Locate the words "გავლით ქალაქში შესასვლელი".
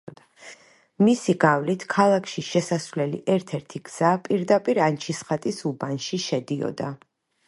1.43-3.19